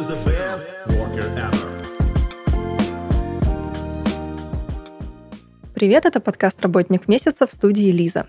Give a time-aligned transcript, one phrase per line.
[0.00, 1.68] is the best worker ever.
[5.74, 8.24] Привет, это подкаст «Работник месяца» в студии Лиза.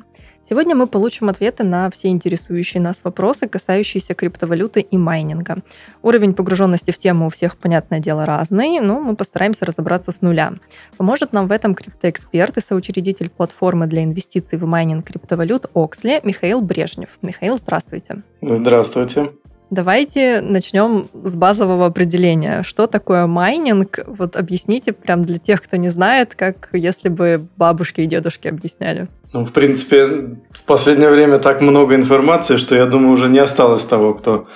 [0.49, 5.57] Сегодня мы получим ответы на все интересующие нас вопросы, касающиеся криптовалюты и майнинга.
[6.01, 10.53] Уровень погруженности в тему у всех, понятное дело, разный, но мы постараемся разобраться с нуля.
[10.97, 16.61] Поможет нам в этом криптоэксперт и соучредитель платформы для инвестиций в майнинг криптовалют Оксли Михаил
[16.61, 17.17] Брежнев.
[17.21, 18.17] Михаил, здравствуйте.
[18.41, 19.31] Здравствуйте.
[19.71, 22.61] Давайте начнем с базового определения.
[22.63, 23.99] Что такое майнинг?
[24.05, 29.07] Вот объясните прям для тех, кто не знает, как если бы бабушки и дедушки объясняли.
[29.31, 33.83] Ну, в принципе, в последнее время так много информации, что я думаю, уже не осталось
[33.83, 34.47] того, кто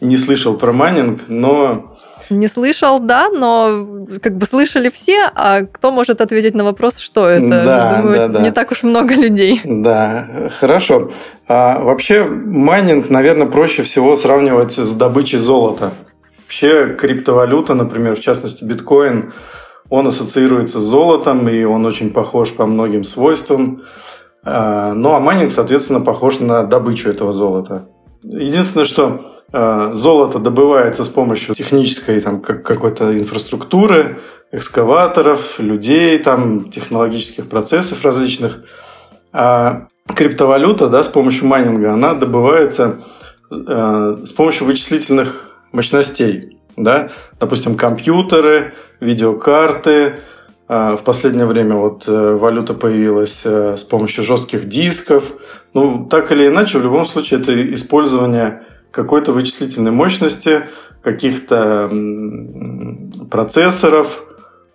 [0.00, 1.93] не слышал про майнинг, но
[2.30, 7.28] Не слышал, да, но как бы слышали все, а кто может ответить на вопрос, что
[7.28, 7.48] это?
[7.64, 8.40] Да, Думаю, да, да.
[8.40, 9.60] не так уж много людей.
[9.64, 11.10] Да, хорошо.
[11.46, 15.92] А вообще майнинг, наверное, проще всего сравнивать с добычей золота.
[16.44, 19.32] Вообще криптовалюта, например, в частности биткоин,
[19.90, 23.82] он ассоциируется с золотом, и он очень похож по многим свойствам.
[24.44, 27.88] А, Ну а майнинг, соответственно, похож на добычу этого золота.
[28.22, 29.33] Единственное, что
[29.92, 34.18] золото добывается с помощью технической там, как- какой-то инфраструктуры,
[34.50, 38.64] экскаваторов, людей, там, технологических процессов различных.
[39.32, 43.04] А криптовалюта да, с помощью майнинга, она добывается
[43.50, 46.58] э, с помощью вычислительных мощностей.
[46.76, 47.10] Да?
[47.40, 50.16] Допустим, компьютеры, видеокарты.
[50.66, 55.24] А В последнее время вот э, валюта появилась э, с помощью жестких дисков.
[55.74, 58.62] Ну, так или иначе, в любом случае, это использование
[58.94, 60.62] какой-то вычислительной мощности,
[61.02, 61.90] каких-то
[63.30, 64.24] процессоров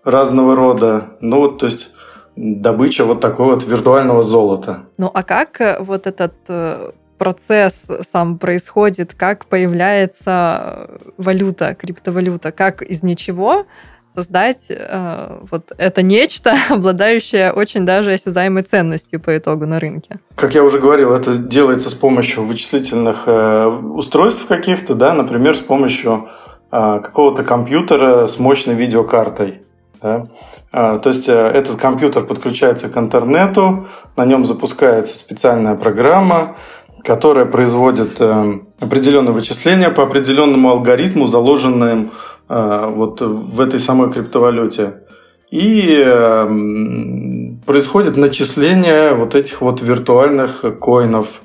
[0.04, 1.12] разного рода.
[1.22, 1.90] Ну, вот, то есть
[2.36, 4.82] добыча вот такого вот виртуального золота.
[4.98, 12.52] Ну а как э, вот этот э, процесс сам происходит, как появляется э, валюта, криптовалюта,
[12.52, 13.66] как из ничего
[14.14, 20.20] создать э, вот это нечто, обладающее очень даже осязаемой ценностью по итогу на рынке.
[20.36, 25.62] Как я уже говорил, это делается с помощью вычислительных э, устройств каких-то, да, например, с
[25.62, 26.30] помощью
[26.72, 29.62] э, какого-то компьютера с мощной видеокартой.
[30.02, 30.28] да.
[30.72, 36.58] А, То есть э, этот компьютер подключается к интернету, на нем запускается специальная программа,
[37.04, 45.04] которая производит э, определенные вычисления по определенному алгоритму, заложенным э, вот в этой самой криптовалюте.
[45.52, 51.42] И э, м, происходит начисление вот этих вот виртуальных коинов.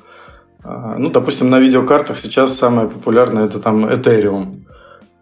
[0.64, 4.62] А, Ну, допустим, на видеокартах сейчас самое популярное это там Ethereum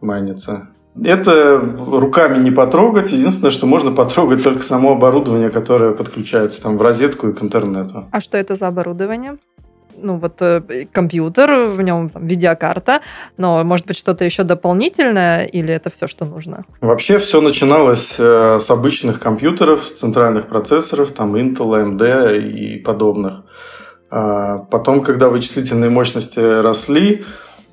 [0.00, 0.68] майнится.
[1.04, 3.12] Это руками не потрогать.
[3.12, 8.08] Единственное, что можно потрогать только само оборудование, которое подключается там в розетку и к интернету.
[8.12, 9.38] А что это за оборудование?
[9.96, 13.00] Ну вот э, компьютер, в нем там, видеокарта,
[13.36, 16.64] но может быть что-то еще дополнительное или это все, что нужно?
[16.80, 23.44] Вообще все начиналось э, с обычных компьютеров, с центральных процессоров, там Intel, AMD и подобных.
[24.10, 27.24] А Потом, когда вычислительные мощности росли,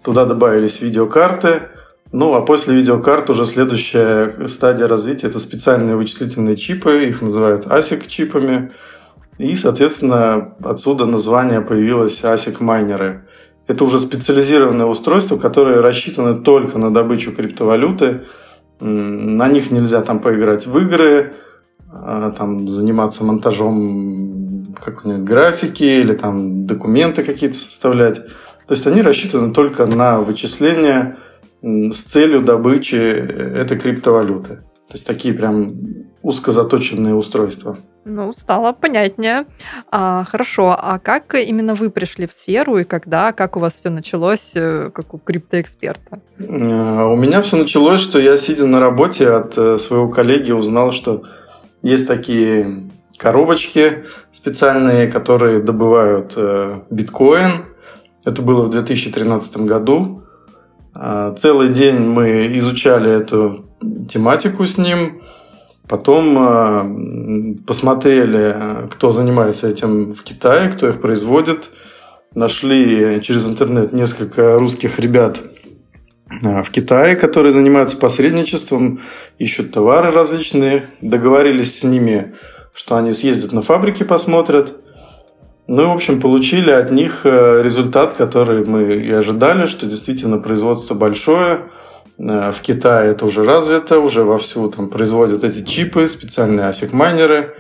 [0.03, 1.63] туда добавились видеокарты.
[2.12, 8.72] Ну, а после видеокарт уже следующая стадия развития– это специальные вычислительные чипы, их называют ASIC-чипами.
[9.39, 13.25] И, соответственно, отсюда название появилось ASIC-майнеры.
[13.67, 18.25] Это уже специализированные устройства, которые рассчитаны только на добычу криптовалюты.
[18.81, 21.33] На них нельзя там поиграть в игры,
[21.89, 28.16] а, там заниматься монтажом какой-нибудь графики или там документы какие-то составлять.
[28.67, 31.17] То есть они рассчитаны только на вычисления
[31.61, 34.57] с целью добычи этой криптовалюты.
[34.89, 37.78] То есть такие прям узко заточенные устройства.
[38.06, 39.46] Ну, стало понятнее.
[39.91, 43.90] А, хорошо, а как именно вы пришли в сферу и когда, как у вас все
[43.90, 46.19] началось, э, как у криптоэксперта?
[46.40, 50.91] Э, У меня все началось, что я, сидя на работе, от э, своего коллеги узнал,
[50.91, 51.24] что
[51.81, 56.38] есть такие коробочки специальные, которые добывают
[56.90, 57.66] биткоин.
[58.24, 60.24] Это было в 2013 году.
[61.38, 63.65] Целый день мы изучали эту
[64.10, 65.22] тематику с ним.
[65.89, 71.71] Потом э, посмотрели, кто занимается этим в Китае, кто их производит.
[72.36, 75.39] Нашли через интернет несколько русских ребят
[76.44, 79.01] э, в Китае, которые занимаются посредничеством,
[79.39, 80.89] ищут товары различные.
[81.01, 82.36] Договорились с ними,
[82.75, 84.80] что они съездят на фабрики, посмотрят.
[85.65, 90.38] Ну и, в общем, получили от них э, результат, который мы и ожидали, что действительно
[90.38, 91.62] производство большое.
[92.19, 97.56] Э, В Китае это уже развито, уже вовсю там производят эти чипы, специальные ASIC-майнеры.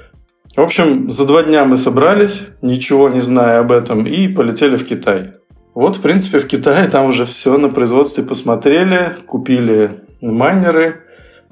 [0.55, 4.85] В общем, за два дня мы собрались, ничего не зная об этом, и полетели в
[4.85, 5.33] Китай.
[5.73, 11.03] Вот, в принципе, в Китае там уже все на производстве посмотрели, купили майнеры,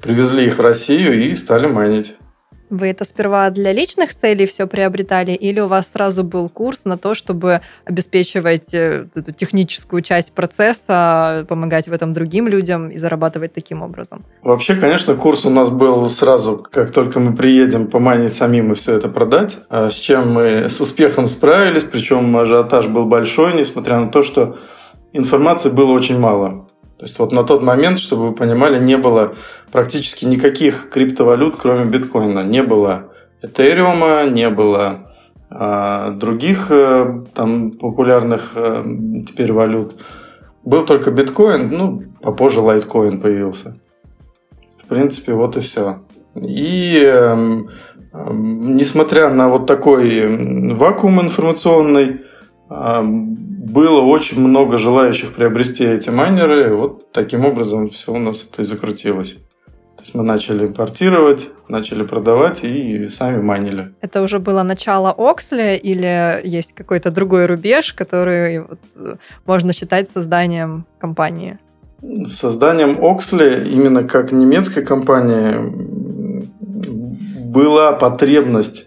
[0.02, 2.16] привезли их в Россию и стали майнить.
[2.70, 6.98] Вы это сперва для личных целей все приобретали, или у вас сразу был курс на
[6.98, 13.54] то, чтобы обеспечивать э, эту техническую часть процесса, помогать в этом другим людям и зарабатывать
[13.54, 14.24] таким образом?
[14.42, 18.94] Вообще, конечно, курс у нас был сразу, как только мы приедем, поманить самим и все
[18.94, 24.08] это продать, а с чем мы с успехом справились, причем ажиотаж был большой, несмотря на
[24.08, 24.58] то, что
[25.12, 26.67] информации было очень мало.
[26.98, 29.36] То есть вот на тот момент, чтобы вы понимали, не было
[29.70, 32.42] практически никаких криптовалют, кроме биткоина.
[32.42, 35.12] Не было Этериума, не было
[35.48, 38.82] а, других а, там популярных а,
[39.26, 39.94] теперь валют.
[40.64, 43.76] Был только биткоин, ну, попозже лайткоин появился.
[44.82, 46.00] В принципе, вот и все.
[46.34, 47.36] И э,
[48.12, 52.22] э, несмотря на вот такой вакуум информационный,
[52.70, 53.02] э,
[53.68, 56.74] было очень много желающих приобрести эти майнеры.
[56.74, 59.38] Вот таким образом все у нас это и закрутилось.
[59.96, 63.92] То есть мы начали импортировать, начали продавать и сами майнили.
[64.00, 68.78] Это уже было начало Оксли или есть какой-то другой рубеж, который вот,
[69.44, 71.58] можно считать созданием компании?
[72.28, 75.54] Созданием Оксли именно как немецкой компании
[77.50, 78.86] была потребность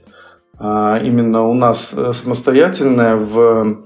[0.64, 3.80] а, именно у нас э, самостоятельная в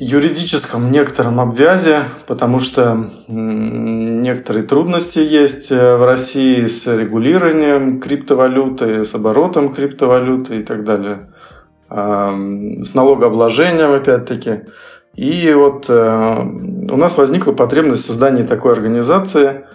[0.00, 9.14] юридическом некотором обвязе, потому что некоторые трудности есть э, в России с регулированием криптовалюты, с
[9.14, 11.30] оборотом криптовалюты и так далее,
[11.90, 14.62] с налогообложением опять-таки.
[15.16, 16.36] И вот э,
[16.90, 19.66] у нас возникла потребность в создании такой организации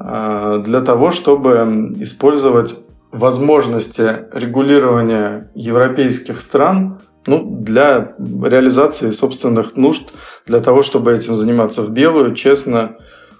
[0.00, 2.76] э, для того, чтобы использовать
[3.12, 10.12] возможности регулирования европейских стран– ну, для реализации собственных нужд,
[10.46, 12.96] для того, чтобы этим заниматься в белую, честно,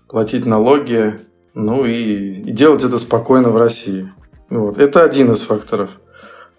[0.09, 1.19] платить налоги,
[1.55, 4.13] ну и, и делать это спокойно в России.
[4.49, 4.79] Вот.
[4.79, 5.91] Это один из факторов.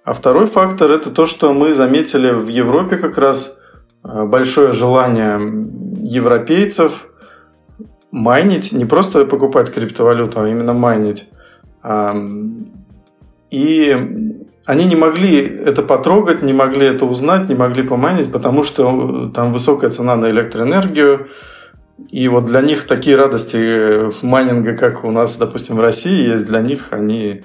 [0.04, 3.56] А второй фактор– это то, что мы заметили в Европе как раз
[4.02, 5.40] а, большое желание
[6.02, 7.08] европейцев
[8.10, 11.30] майнить, не просто покупать криптовалюту, а именно майнить.
[13.52, 13.98] И
[14.72, 15.36] они не могли
[15.66, 20.16] это потрогать, не могли это узнать, не могли поманить, потому что э, там высокая цена
[20.16, 21.28] на электроэнергию.
[22.10, 26.62] И вот для них такие радости майнинга, как у нас, допустим, в России, есть для
[26.62, 27.42] них, они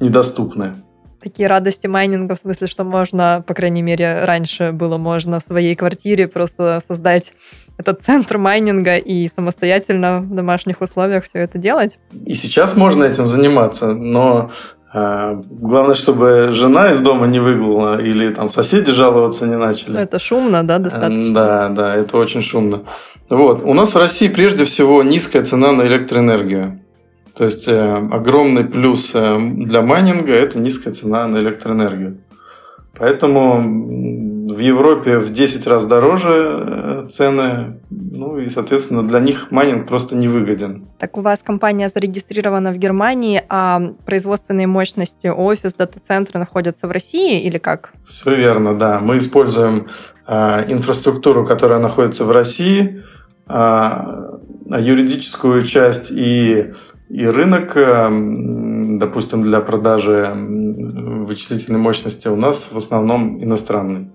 [0.00, 0.74] недоступны.
[1.22, 5.74] Такие радости майнинга, в смысле, что можно, по крайней мере, раньше было можно в своей
[5.74, 7.32] квартире просто создать
[7.78, 11.98] этот центр майнинга и самостоятельно в домашних условиях все это делать.
[12.26, 14.50] И сейчас можно этим заниматься, но
[14.92, 19.98] главное, чтобы жена из дома не выгнала или там соседи жаловаться не начали.
[19.98, 21.34] Это шумно, да, достаточно?
[21.34, 22.84] Да, да, это очень шумно.
[23.28, 23.62] Вот.
[23.64, 26.80] У нас в России прежде всего низкая цена на электроэнергию.
[27.36, 32.18] То есть э, огромный плюс э, для майнинга– это низкая цена на электроэнергию.
[32.98, 33.60] Поэтому
[34.56, 40.16] в Европе в 10 раз дороже э, цены, ну и, соответственно, для них майнинг просто
[40.16, 40.86] не выгоден.
[40.98, 47.42] Так у вас компания зарегистрирована в Германии, а производственные мощности, офис, дата-центры находятся в России
[47.42, 47.92] или как?
[48.08, 49.00] Все верно, да.
[49.00, 49.88] Мы используем
[50.26, 53.02] э, инфраструктуру, которая находится в России,
[53.48, 53.90] э,
[54.78, 56.72] юридическую часть и
[57.08, 58.08] и рынок, э,
[58.98, 64.10] допустим, для продажи вычислительной мощности у нас в основном иностранный.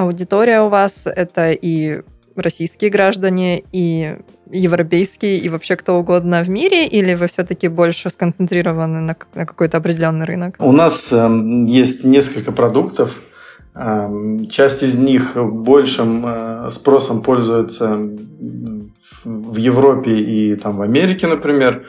[0.00, 2.00] Аудитория у вас это и
[2.34, 4.16] российские граждане, и
[4.50, 9.76] европейские, и вообще кто угодно в мире, или вы все-таки больше сконцентрированы на, на какой-то
[9.76, 10.56] определенный рынок?
[10.58, 11.28] У нас э,
[11.66, 13.20] есть несколько продуктов.
[13.74, 14.08] Э,
[14.50, 17.98] часть из них большим э, спросом пользуется
[19.24, 21.84] в Европе и там, в Америке, например.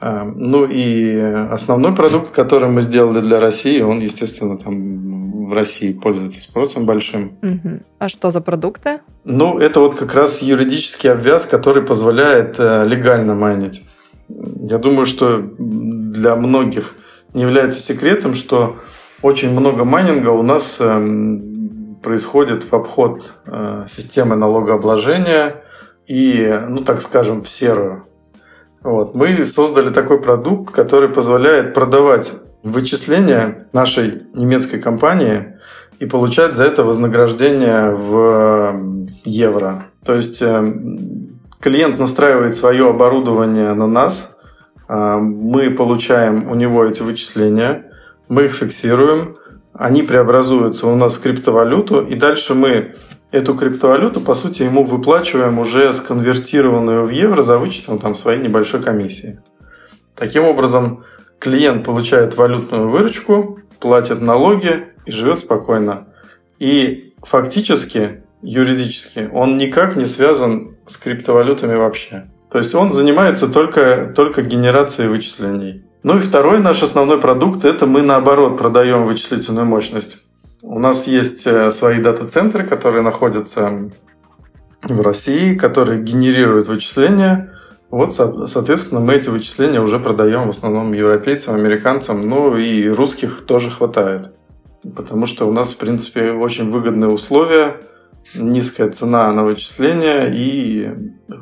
[0.00, 1.12] Эм, ну и
[1.50, 7.38] основной продукт, который мы сделали для России, он, естественно, там в России пользуется спросом большим.
[7.42, 7.80] Угу.
[7.98, 9.00] А что за продукты?
[9.24, 13.82] Ну, это вот как раз юридический обвяз, который позволяет э, легально майнить.
[14.28, 16.94] Я думаю, что для многих
[17.32, 18.76] не является секретом, что
[19.22, 25.62] очень много майнинга у нас эм, происходит в обход э, системы налогообложения
[26.06, 28.04] и, ну так скажем, в серую.
[28.82, 29.14] Вот.
[29.14, 35.58] Мы создали такой продукт, который позволяет продавать вычисления нашей немецкой компании
[35.98, 39.84] и получать за это вознаграждение в евро.
[40.04, 40.72] То есть э,
[41.60, 44.30] клиент настраивает свое оборудование на нас,
[44.88, 47.92] э, мы получаем у него эти вычисления,
[48.28, 49.36] мы их фиксируем,
[49.72, 52.94] они преобразуются у нас в криптовалюту, и дальше мы
[53.30, 58.82] эту криптовалюту, по сути, ему выплачиваем уже сконвертированную в евро за вычетом там своей небольшой
[58.82, 59.40] комиссии.
[60.14, 61.04] Таким образом,
[61.38, 66.08] клиент получает валютную выручку, платит налоги и живет спокойно.
[66.58, 72.28] И фактически, юридически, он никак не связан с криптовалютами вообще.
[72.50, 75.84] То есть он занимается только, только генерацией вычислений.
[76.02, 80.18] Ну и второй наш основной продукт– это мы наоборот продаем вычислительную мощность.
[80.62, 83.90] У нас есть э, свои дата-центры, которые находятся
[84.82, 87.52] в России, которые генерируют вычисления.
[87.90, 93.70] Вот, соответственно, мы эти вычисления уже продаем в основном европейцам, американцам, ну и русских тоже
[93.70, 94.34] хватает.
[94.94, 97.76] Потому что у нас, в принципе, очень выгодные условия,
[98.34, 100.90] низкая цена на вычисления и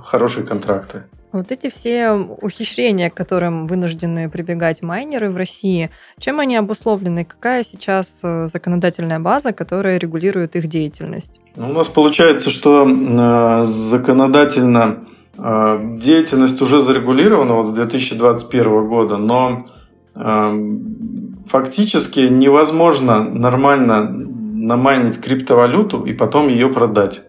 [0.04, 1.04] хорошие контракты.
[1.32, 7.24] Вот эти все ухищрения, к которым вынуждены прибегать майнеры в России, чем они обусловлены?
[7.24, 11.32] Какая сейчас э, законодательная база, которая регулирует их деятельность?
[11.56, 15.04] Ну, у нас получается, что э, законодательно
[15.38, 19.66] деятельность уже зарегулирована вот с 2021 года, но
[20.14, 27.22] фактически невозможно нормально намайнить криптовалюту и потом ее продать.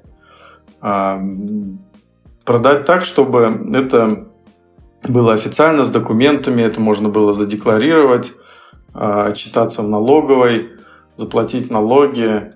[0.79, 4.27] Продать так, чтобы это
[5.03, 8.33] было официально с документами, это можно было задекларировать,
[8.93, 10.71] а, читаться в налоговой,
[11.17, 12.53] заплатить налоги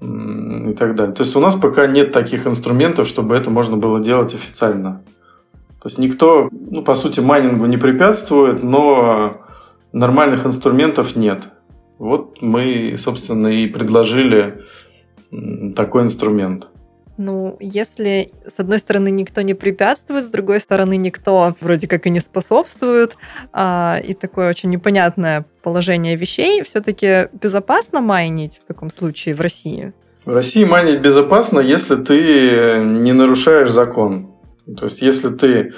[0.00, 1.14] и так далее.
[1.14, 5.02] То есть у нас пока нет таких инструментов, чтобы это можно было делать официально.
[5.82, 9.42] То есть никто, ну, по сути, майнингу не препятствует, но
[9.92, 11.42] нормальных инструментов нет.
[11.98, 14.64] Вот мы, собственно, и предложили
[15.74, 16.68] такой инструмент.
[17.18, 22.10] Ну, если, с одной стороны, никто не препятствует, с другой стороны, никто вроде как и
[22.10, 23.16] не способствует,
[23.52, 29.92] а, и такое очень непонятное положение вещей, все-таки безопасно майнить в таком случае в России?
[30.24, 34.30] В России майнить безопасно, если ты не нарушаешь закон.
[34.76, 35.72] То есть, если ты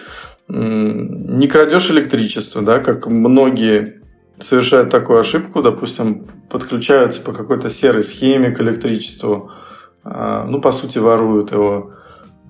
[0.48, 4.02] не крадешь электричество, да, как многие
[4.40, 9.52] совершают такую ошибку, допустим, подключаются по какой-то серой схеме к электричеству,
[10.04, 11.90] ну, по сути, воруют его.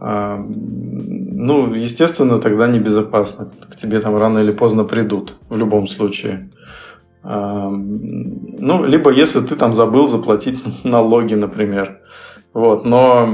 [0.00, 3.50] А, ну, естественно, тогда небезопасно.
[3.70, 6.50] К тебе там рано или поздно придут, в любом случае.
[7.22, 11.98] А, ну, либо если ты там забыл заплатить налоги, например.
[12.52, 13.28] Вот, но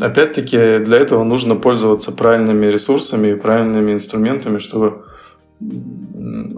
[0.00, 5.04] опять-таки для этого нужно пользоваться правильными ресурсами и правильными инструментами, чтобы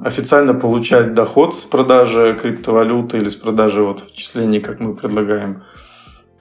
[0.03, 5.63] официально получать доход с продажи криптовалюты или с продажи вот вычислений, как мы предлагаем–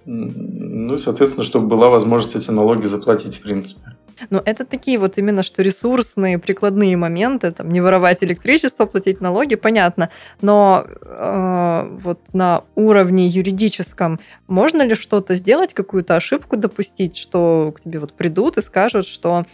[0.08, 3.98] ну и, соответственно, чтобы была возможность эти налоги заплатить, в принципе.
[4.30, 9.56] Но это такие вот именно что ресурсные, прикладные моменты, там, не воровать электричество, платить налоги,
[9.56, 10.10] понятно.
[10.42, 17.82] Но э, вот на уровне юридическом можно ли что-то сделать, какую-то ошибку допустить, что к
[17.82, 19.46] тебе вот придут и скажут, что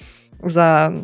[0.41, 0.95] за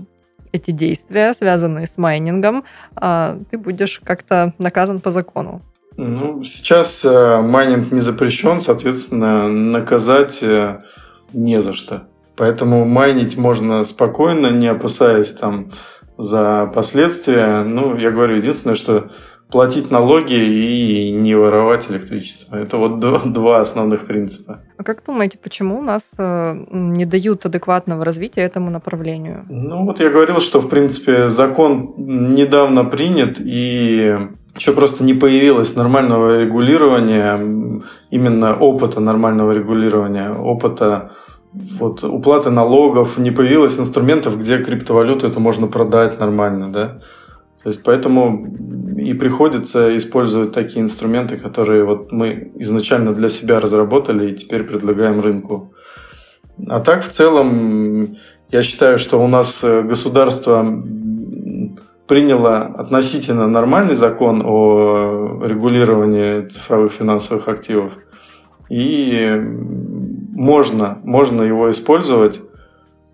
[0.51, 2.63] эти действия, связанные с майнингом,
[3.01, 5.63] э, ты будешь как-то наказан по закону?
[6.01, 10.79] Ну, сейчас э, майнинг не запрещен, соответственно, наказать э,
[11.34, 12.03] не за что.
[12.38, 15.74] Поэтому майнить можно спокойно, не опасаясь там
[16.18, 17.63] за последствия.
[17.65, 19.12] Ну, я говорю, единственное, что
[19.51, 22.56] платить налоги и не воровать электричество.
[22.56, 23.00] Это вот
[23.34, 24.62] два основных принципа.
[24.77, 29.46] А как думаете, почему у нас э, не дают адекватного развития этому направлению?
[29.50, 34.29] Ну вот я говорил, что в принципе закон недавно принят и
[34.60, 41.12] еще просто не появилось нормального регулирования, именно опыта нормального регулирования, опыта
[41.80, 47.00] вот, уплаты налогов, не появилось инструментов, где криптовалюту это можно продать нормально, да.
[47.63, 48.48] То есть поэтому
[48.98, 55.22] и приходится использовать такие инструменты, которые вот мы изначально для себя разработали и теперь предлагаем
[55.22, 55.74] рынку.
[56.68, 58.18] А так в целом
[58.51, 60.84] я считаю, что у нас государство
[62.10, 67.94] приняло относительно нормальный закон о регулировании цифровых финансовых активов.
[68.68, 69.32] И
[70.34, 72.42] можно, можно его использовать,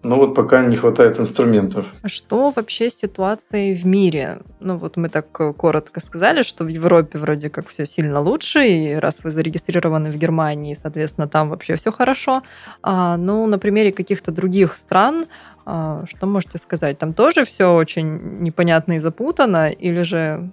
[0.04, 1.86] но вот пока не хватает инструментов.
[2.04, 4.38] А что вообще с ситуацией в мире?
[4.62, 8.94] Ну вот мы так коротко сказали, что в Европе вроде как все сильно лучше, и
[8.96, 12.44] раз вы зарегистрированы в Германии, соответственно, там вообще все хорошо.
[12.82, 15.26] А, ну, на примере каких-то других стран
[15.66, 16.98] что можете сказать?
[17.00, 20.52] Там тоже все очень непонятно и запутано, или же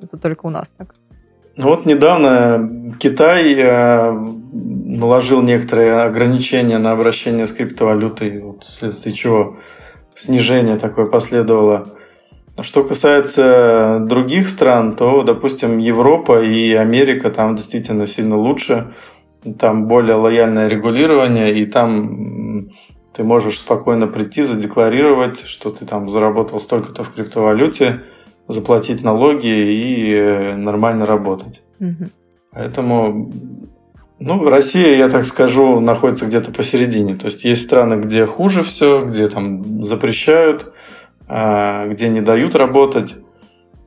[0.00, 0.94] это только у нас так?
[1.56, 4.12] Ну вот недавно Китай э,
[4.52, 9.56] наложил некоторые ограничения на обращение с криптовалютой, вот вследствие чего
[10.16, 11.88] снижение такое последовало.
[12.60, 18.94] Что касается других стран, то, допустим, Европа и Америка там действительно сильно лучше.
[19.58, 22.70] там более лояльное регулирование, и там
[23.14, 28.02] ты можешь спокойно прийти, задекларировать, что ты там заработал столько-то в криптовалюте,
[28.48, 31.62] заплатить налоги и э, нормально работать.
[31.80, 32.08] Угу.
[32.52, 33.32] Поэтому,
[34.18, 37.14] ну, Россия, я так скажу, находится где-то посередине.
[37.14, 40.72] То есть есть страны, где хуже все, где там запрещают,
[41.28, 43.14] а, где не дают работать.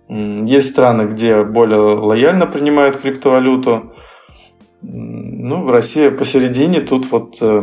[0.07, 3.94] Есть страны, где более лояльно принимают криптовалюту.
[4.87, 6.81] Ну, Россия посередине.
[6.81, 7.61] Тут вот э,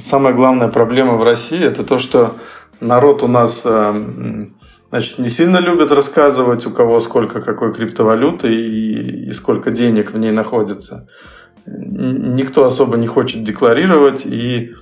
[0.00, 2.34] самая главная проблема в России это то, что
[2.80, 4.46] народ у нас э,
[4.90, 10.18] значит, не сильно любит рассказывать, у кого сколько какой криптовалюты и, и сколько денег в
[10.18, 11.08] ней находится.
[11.66, 14.72] Никто особо не хочет декларировать и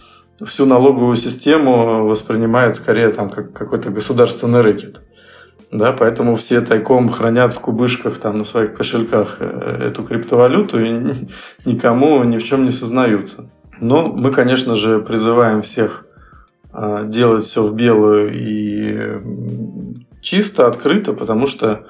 [0.46, 5.00] всю налоговую систему воспринимает скорее там как какой-то государственный рэкет.
[5.74, 10.88] Да, поэтому все тайком хранят в кубышках там на своих кошельках э, эту криптовалюту и
[11.64, 13.50] никому ни в чем не сознаются.
[13.80, 16.06] Но мы, конечно же, призываем всех
[16.72, 19.20] а, делать все в белую и
[20.22, 21.86] чисто, открыто, потому что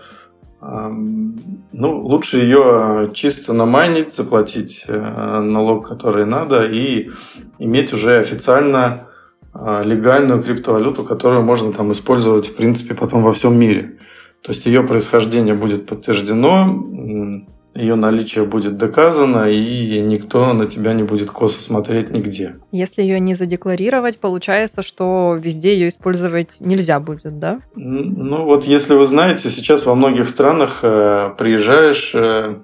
[0.62, 7.10] ну, лучше ее чисто намайнить, заплатить э, налог, который надо, и
[7.58, 9.13] иметь уже официально а,
[9.54, 13.98] легальную криптовалюту, которую можно там использовать, в принципе, потом во всем мире.
[14.42, 17.44] То есть ее происхождение будет подтверждено,
[17.74, 22.56] ее наличие будет доказано, и никто на тебя не будет косо смотреть нигде.
[22.70, 27.60] Если ее не задекларировать, получается, что везде ее использовать нельзя будет, да?
[27.74, 32.56] Ну вот, если вы знаете, сейчас во многих странах э, приезжаешь э,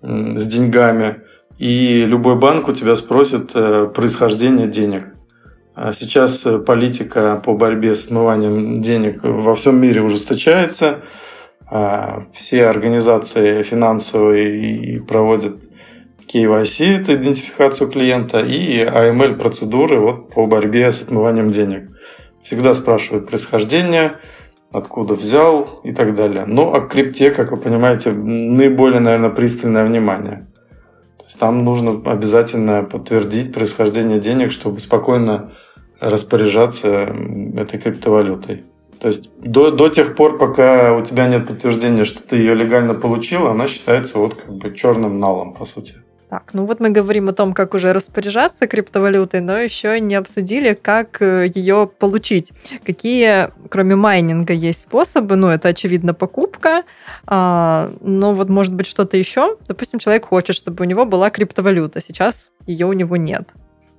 [0.00, 1.16] с деньгами,
[1.58, 5.15] и любой банк у тебя спросит э, происхождение денег.
[5.76, 11.02] А сейчас э, политика по борьбе с отмыванием денег во всем мире ужесточается.
[11.70, 15.56] А, все организации финансовые проводят
[16.32, 21.90] KYC, это идентификацию клиента, и AML процедуры вот по борьбе с отмыванием денег.
[22.42, 24.12] Всегда спрашивают происхождение,
[24.72, 26.46] откуда взял и так далее.
[26.46, 30.46] Но о крипте, как вы понимаете, наиболее, наверное, пристальное внимание.
[31.18, 35.52] То есть там нужно обязательно подтвердить происхождение денег, чтобы спокойно
[36.00, 37.14] распоряжаться
[37.56, 38.64] этой криптовалютой.
[39.00, 42.94] То есть до, до тех пор, пока у тебя нет подтверждения, что ты ее легально
[42.94, 45.94] получил, она считается вот как бы черным налом, по сути.
[46.28, 50.74] Так, ну вот мы говорим о том, как уже распоряжаться криптовалютой, но еще не обсудили,
[50.74, 52.50] как э, ее получить.
[52.84, 55.36] Какие, кроме майнинга, есть способы?
[55.36, 56.82] Ну, это, очевидно, покупка,
[57.26, 59.56] а, но вот может быть что-то еще.
[59.68, 63.48] Допустим, человек хочет, чтобы у него была криптовалюта, сейчас ее у него нет.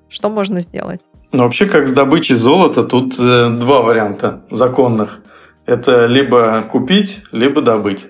[0.09, 0.99] Что можно сделать?
[1.31, 5.19] Ну, вообще, как с добычей золота, тут э, два варианта законных.
[5.65, 8.07] Это либо купить, либо добыть.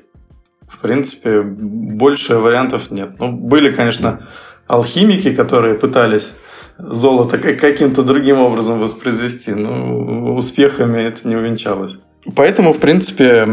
[0.67, 3.15] В принципе, больше вариантов нет.
[3.19, 4.27] Ну, были, конечно,
[4.67, 6.34] алхимики, которые пытались
[6.77, 11.97] золото каким-то другим образом воспроизвести, но успехами это не увенчалось.
[12.36, 13.47] Поэтому, в принципе,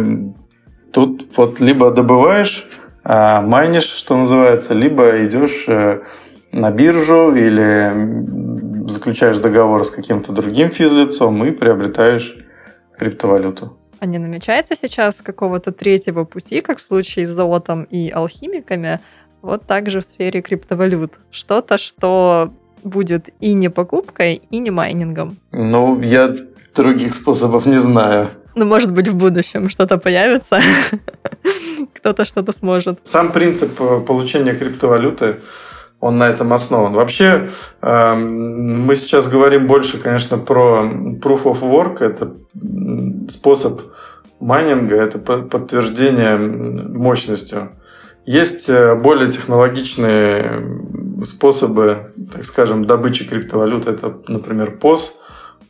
[0.92, 2.66] тут вот либо добываешь,
[3.02, 6.02] а, майнишь, что называется, либо идешь э,
[6.52, 7.92] на биржу или
[8.88, 12.36] заключаешь договор с каким-то другим физлицом и приобретаешь
[12.98, 13.76] криптовалюту.
[14.00, 19.00] А не намечается сейчас какого-то третьего пути, как в случае с золотом и алхимиками,
[19.42, 21.12] вот также в сфере криптовалют?
[21.30, 25.36] Что-то, что будет и не покупкой, и не майнингом?
[25.52, 26.36] Ну, я
[26.74, 28.28] других способов не знаю.
[28.56, 30.60] Ну, может быть, в будущем что-то появится,
[31.94, 33.00] кто-то что-то сможет.
[33.02, 35.36] Сам принцип э, получения криптовалюты
[36.04, 36.92] он на этом основан.
[36.92, 37.48] Вообще,
[37.80, 40.82] эм, мы сейчас говорим больше, конечно, про
[41.18, 42.02] proof of work.
[42.04, 42.34] Это
[43.30, 43.80] способ
[44.38, 47.72] майнинга, это подтверждение мощностью.
[48.26, 53.86] Есть э, более технологичные способы, так скажем, добычи криптовалют.
[53.86, 55.12] Это, например, POS,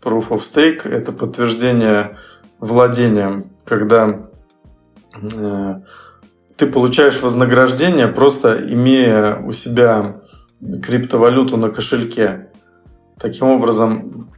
[0.03, 0.89] Proof of Stake.
[0.89, 2.19] Это подтверждение
[2.59, 4.27] владением, когда
[5.15, 5.75] э,
[6.57, 10.24] ты получаешь вознаграждение, просто имея у себя
[10.83, 12.49] криптовалюту на кошельке.
[13.19, 14.29] Таким образом,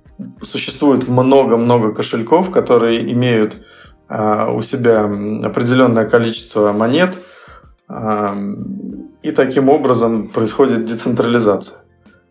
[0.43, 3.63] существует много-много кошельков, которые имеют
[4.09, 5.05] а, у себя
[5.45, 7.17] определенное количество монет,
[7.89, 8.37] а,
[9.23, 11.79] и таким образом происходит децентрализация.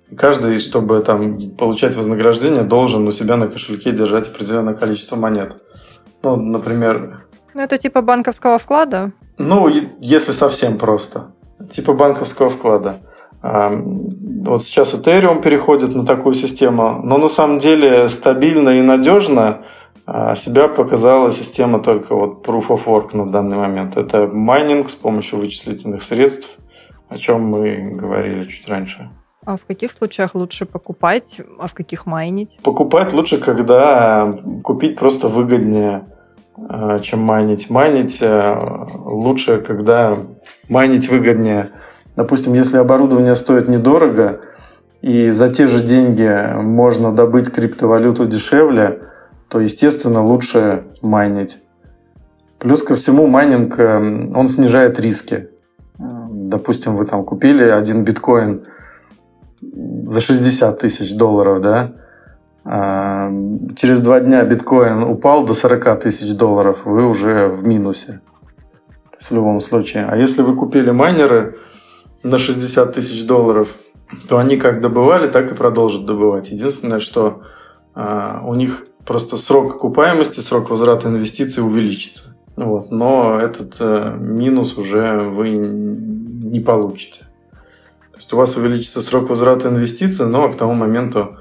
[0.10, 5.56] И каждый, чтобы там получать вознаграждение, должен у себя на кошельке держать определенное количество монет.
[6.22, 7.26] Ну, например...
[7.54, 9.14] Ну, это типа банковского вклада?
[9.38, 9.68] Ну,
[10.00, 11.32] если совсем просто.
[11.72, 13.00] Типа банковского вклада.
[13.46, 19.62] Вот сейчас Ethereum переходит на такую систему, но на самом деле стабильно и надежно
[20.06, 23.98] а, себя показала система только вот Proof of Work на данный момент.
[23.98, 26.58] Это майнинг с помощью вычислительных средств,
[27.10, 29.10] о чем мы говорили чуть раньше.
[29.46, 32.58] А в каких случаях лучше покупать, а в каких майнить?
[32.64, 36.06] Покупать лучше, когда купить просто выгоднее,
[36.58, 37.70] э, чем майнить.
[37.70, 40.18] Майнить э, лучше, когда
[40.68, 41.72] майнить выгоднее.
[42.16, 44.42] Допустим, если оборудование стоит недорого,
[45.02, 49.02] и за те же деньги можно добыть криптовалюту дешевле,
[49.50, 51.58] то, естественно, лучше майнить.
[52.58, 55.50] Плюс ко всему, майнинг, э, он снижает риски.
[56.00, 58.66] Допустим, вы там купили один биткоин
[59.62, 61.94] за 60 тысяч долларов, да,
[62.64, 63.32] а
[63.76, 68.22] через два дня биткоин упал до 40 тысяч долларов, вы уже в минусе.
[69.20, 70.06] в любом случае.
[70.08, 71.58] А если вы купили майнеры
[72.26, 73.76] на 60 тысяч долларов,
[74.28, 76.50] то они как добывали, так и продолжат добывать.
[76.50, 77.44] Единственное, что
[77.94, 82.36] а, у них просто срок окупаемости, срок возврата инвестиций увеличится.
[82.56, 82.90] Вот.
[82.90, 87.22] Но этот а, минус уже вы не получите.
[88.12, 91.38] То есть у вас увеличится срок возврата инвестиций, но к тому моменту,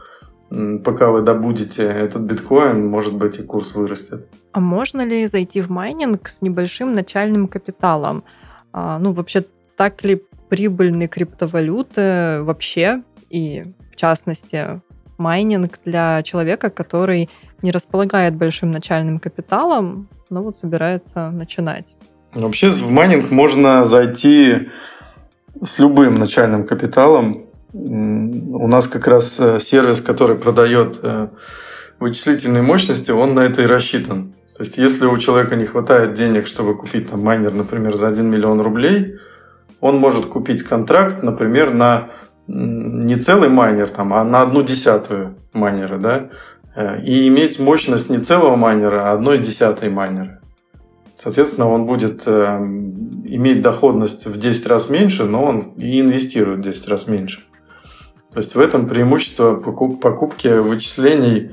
[0.85, 4.29] пока вы добудете этот биткоин, может быть и курс вырастет.
[4.53, 8.23] А можно ли зайти в майнинг с небольшим начальным капиталом?
[8.73, 9.44] А, ну, вообще,
[9.77, 10.23] так ли
[10.55, 14.81] прибыльны криптовалюты вообще и, в частности,
[15.19, 17.29] майнинг для человека, который
[17.62, 21.97] не располагает большим начальным капиталом, но вот собирается начинать?
[22.35, 24.69] Вообще в майнинг можно зайти
[25.61, 27.47] с любым начальным капиталом.
[27.73, 31.31] У нас как раз э, сервис, который продает э,
[31.99, 34.33] вычислительные мощности, он на это и рассчитан.
[34.57, 38.25] То есть, если у человека не хватает денег, чтобы купить там майнер, например, за 1
[38.25, 39.17] миллион рублей,
[39.85, 42.09] он может купить контракт, например, на
[42.47, 46.31] не целый майнер, там, а на одну десятую майнера, да,
[46.75, 50.40] э, и иметь мощность не целого майнера, а одной десятой майнера.
[51.18, 52.57] Соответственно, он будет э,
[53.27, 57.40] иметь доходность в 10 раз меньше, но он и инвестирует в 10 раз меньше.
[58.33, 61.51] То есть в этом преимущество покупки вычислений,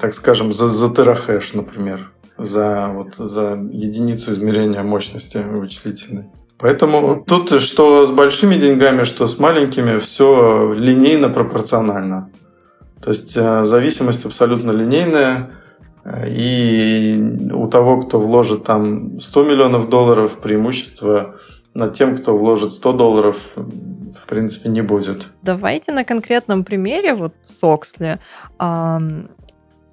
[0.00, 6.30] так скажем, за, за терахэш, например, за, вот, за единицу измерения мощности вычислительной.
[6.62, 12.30] Поэтому тут что с большими деньгами, что с маленькими, все линейно пропорционально.
[13.02, 15.50] То есть э, зависимость абсолютно линейная.
[16.28, 17.20] И
[17.52, 21.34] у того, кто вложит там 100 миллионов долларов, преимущество
[21.74, 25.26] над тем, кто вложит 100 долларов, в принципе, не будет.
[25.42, 28.20] Давайте на конкретном примере, вот с Оксли,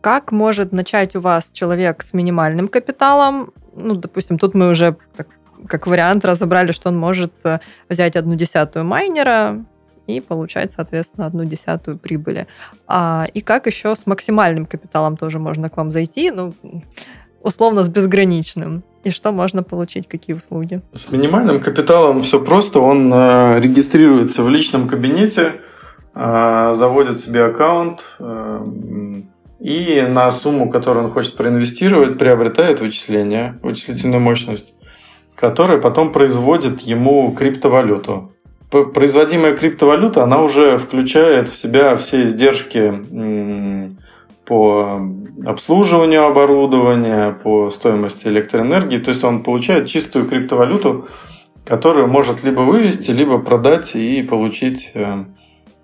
[0.02, 3.54] как может начать у вас человек с минимальным капиталом?
[3.76, 5.28] Ну, допустим, тут мы уже так
[5.68, 9.66] как вариант разобрали, что он может э, взять одну десятую майнера
[10.08, 12.48] и получать, соответственно, одну десятую прибыли.
[12.88, 16.54] А, и как еще с максимальным капиталом тоже можно к вам зайти, ну,
[17.42, 18.84] условно, с безграничным.
[19.04, 20.82] И что можно получить, какие услуги?
[20.94, 22.80] С минимальным капиталом все просто.
[22.80, 25.54] Он э, регистрируется в личном кабинете,
[26.16, 28.66] э, заводит себе аккаунт, э,
[29.60, 34.74] и на сумму, которую он хочет проинвестировать, приобретает вычисление, вычислительную мощность
[35.40, 38.32] которая потом производит ему криптовалюту.
[38.70, 43.02] Производимая криптовалюта, она уже включает в себя все издержки
[44.46, 45.00] по
[45.46, 48.98] обслуживанию оборудования, по стоимости электроэнергии.
[48.98, 51.08] То есть он получает чистую криптовалюту,
[51.66, 55.24] которую может либо вывести, либо продать и получить э,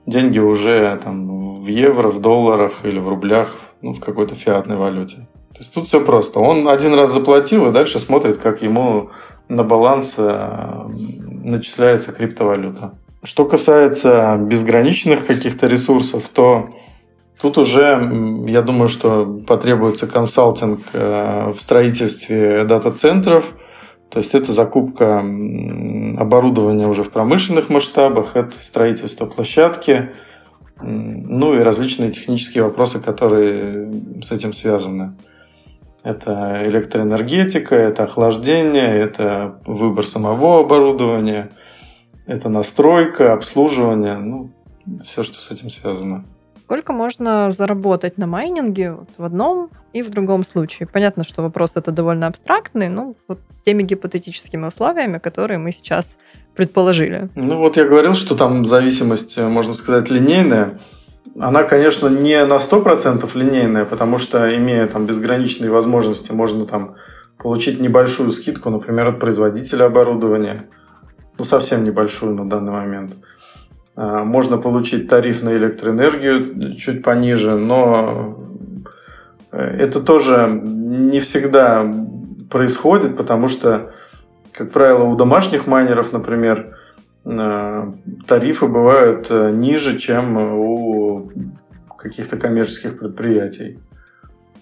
[0.05, 5.27] деньги уже там, в евро, в долларах или в рублях, ну, в какой-то фиатной валюте.
[5.53, 6.39] То есть тут все просто.
[6.39, 9.11] Он один раз заплатил и дальше смотрит, как ему
[9.47, 10.87] на баланс э,
[11.43, 12.93] начисляется криптовалюта.
[13.23, 16.69] Что касается безграничных каких-то ресурсов, то
[17.39, 17.99] тут уже,
[18.47, 23.53] я думаю, что потребуется консалтинг э, в строительстве дата-центров,
[24.09, 30.11] то есть это закупка оборудования уже в промышленных масштабах, это строительство площадки,
[30.81, 33.91] ну и различные технические вопросы, которые
[34.23, 35.15] с этим связаны.
[36.05, 41.49] Это электроэнергетика, это охлаждение, это выбор самого оборудования,
[42.27, 44.51] это настройка, обслуживание, ну,
[45.03, 46.23] все, что с этим связано.
[46.55, 50.87] Сколько можно заработать на майнинге вот в одном и в другом случае?
[50.87, 56.19] Понятно, что вопрос это довольно абстрактный, но вот с теми гипотетическими условиями, которые мы сейчас
[56.55, 57.29] предположили.
[57.33, 60.79] Ну вот я говорил, что там зависимость, можно сказать, линейная.
[61.37, 66.95] Она, конечно, не на 100% линейная, потому что, имея там безграничные возможности, можно там
[67.37, 70.63] получить небольшую скидку, например, от производителя оборудования,
[71.37, 73.15] ну, совсем небольшую на данный момент.
[73.97, 78.39] А, можно получить тариф на электроэнергию чуть пониже, но
[79.51, 81.91] э, это тоже не всегда
[82.49, 83.91] происходит, потому что,
[84.53, 86.77] как правило, у домашних майнеров, например,
[87.25, 91.31] тарифы бывают э, ниже, чем у
[91.97, 93.79] каких-то коммерческих предприятий.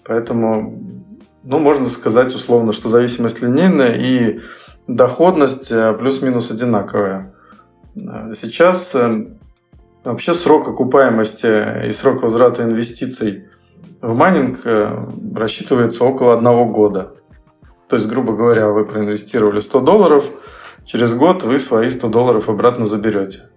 [0.02, 0.82] Поэтому,
[1.42, 4.40] ну, можно сказать условно, что зависимость линейная и
[4.88, 7.34] доходность плюс-минус одинаковая.
[7.94, 8.96] Сейчас
[10.04, 13.44] вообще срок окупаемости и срок возврата инвестиций
[14.00, 14.60] в майнинг
[15.34, 17.14] рассчитывается около одного года.
[17.88, 20.24] То есть, грубо говоря, вы проинвестировали 100 долларов,
[20.84, 23.48] через год вы свои 100 долларов обратно заберете.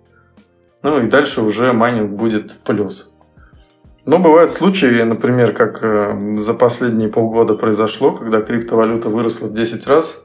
[0.84, 3.12] Ну и дальше уже майнинг будет в плюс.
[4.06, 9.86] Но бывают случаи, например, как э, за последние полгода произошло, когда криптовалюта выросла в 10
[9.86, 10.18] раз,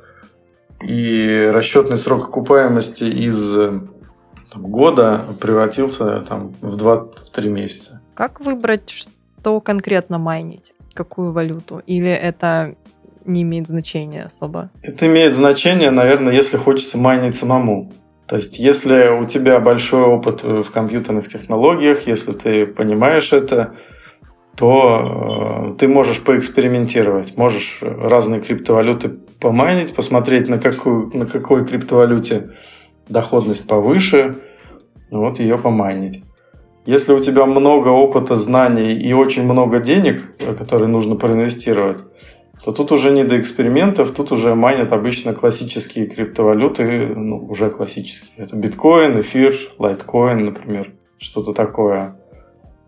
[0.80, 3.80] и расчетный срок окупаемости из э,
[4.52, 8.00] там, года превратился там, в 2-3 месяца.
[8.14, 10.74] Как выбрать, что конкретно майнить?
[10.94, 11.82] Какую валюту?
[11.84, 12.76] Или это
[13.24, 14.70] не имеет значения особо?
[14.82, 17.92] Это имеет значение, наверное, если хочется майнить самому.
[18.26, 23.74] То есть, если у тебя большой опыт в компьютерных технологиях, если ты понимаешь это,
[24.56, 32.50] то э, ты можешь поэкспериментировать, можешь разные криптовалюты помайнить, посмотреть, на, какую, на какой криптовалюте
[33.08, 34.37] доходность повыше,
[35.11, 36.22] вот ее помайнить.
[36.85, 41.98] Если у тебя много опыта, знаний и очень много денег, которые нужно проинвестировать,
[42.64, 48.31] то тут уже не до экспериментов, тут уже майнят обычно классические криптовалюты, ну, уже классические.
[48.37, 52.16] Это биткоин, эфир, лайткоин, например, что-то такое.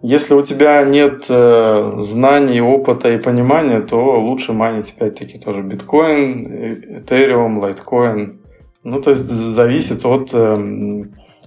[0.01, 6.47] Если у тебя нет э, знаний, опыта и понимания, то лучше майнить опять-таки тоже биткоин,
[6.47, 8.41] э, этериум, лайткоин.
[8.85, 11.05] Ну, то есть зависит от, э,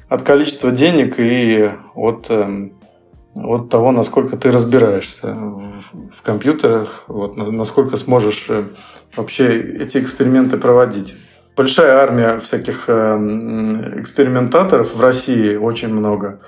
[0.10, 2.70] от количества денег и от э,
[3.44, 8.64] от того, насколько ты разбираешься в, компьютерах, вот, насколько сможешь э,
[9.16, 11.16] вообще эти эксперименты проводить.
[11.56, 16.40] Большая армия всяких э, экспериментаторов в России очень много,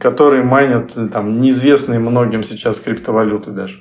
[0.00, 3.76] которые майнят там неизвестные многим сейчас криптовалюты даже.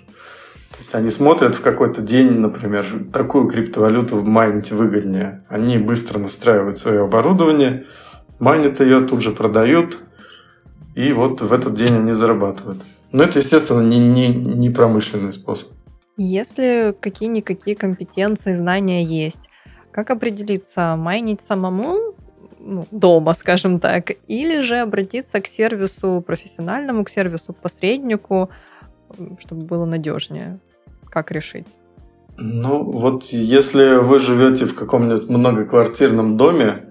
[0.71, 5.43] То есть они смотрят в какой-то день, например, такую криптовалюту майнить выгоднее.
[5.49, 7.86] Они быстро настраивают свое оборудование,
[8.39, 9.97] майнят ее, тут же продают–
[10.99, 12.81] и вот в этот день они зарабатывают.
[13.13, 15.69] Но это, естественно, не, не, не промышленный способ.
[16.17, 19.49] Если какие-никакие компетенции, знания есть,
[19.91, 22.15] как определиться, майнить самому
[22.59, 28.49] ну, дома, скажем так, или же обратиться к сервису профессиональному, к сервису посреднику,
[29.39, 30.59] чтобы было надежнее?
[31.05, 31.67] Как решить?
[32.38, 36.88] Ну, вот если вы живете в каком-нибудь многоквартирном доме,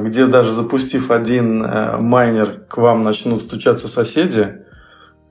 [0.00, 4.62] где даже запустив один э, майнер, к вам начнут стучаться соседи,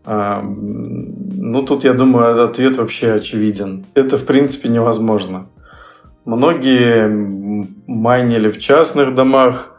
[0.06, 3.86] а, ну, тут, я думаю, ответ вообще очевиден.
[3.94, 5.48] Это, в принципе, невозможно.
[6.26, 7.08] Многие
[7.88, 9.76] майнили в частных домах,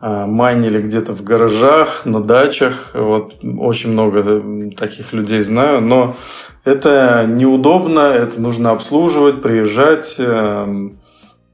[0.00, 2.90] а, майнили где-то в гаражах, на дачах.
[2.94, 4.42] Вот очень много
[4.76, 5.80] таких людей знаю.
[5.80, 6.16] Но
[6.64, 10.98] это неудобно, это нужно обслуживать, приезжать, эм,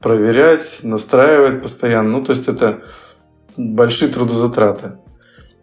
[0.01, 2.09] проверять, настраивать постоянно.
[2.09, 2.81] Ну, то есть это
[3.57, 4.93] большие трудозатраты.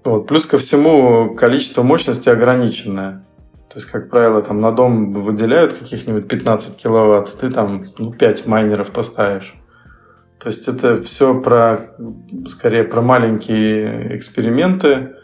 [0.05, 0.27] Вот.
[0.27, 3.25] Плюс ко всему количество мощности ограниченное.
[3.69, 8.47] То есть, как правило, там на дом выделяют каких-нибудь 15 киловатт, ты там ну, 5
[8.47, 9.55] майнеров поставишь.
[10.39, 11.91] То есть это все про,
[12.47, 15.17] скорее, про маленькие эксперименты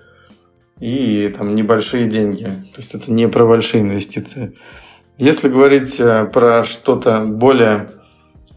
[0.81, 2.45] и там небольшие деньги.
[2.75, 4.59] То есть это не про большие инвестиции.
[5.19, 7.89] Если говорить э, про что-то более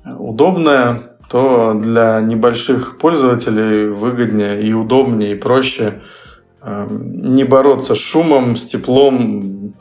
[0.05, 6.01] удобная, то для небольших пользователей выгоднее и удобнее и проще
[6.61, 9.73] эм, не бороться с шумом, с теплом,